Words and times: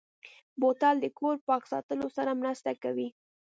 بوتل 0.59 0.95
د 1.01 1.05
کور 1.19 1.35
پاک 1.47 1.63
ساتلو 1.71 2.07
سره 2.17 2.31
مرسته 2.41 2.71
کوي. 2.83 3.07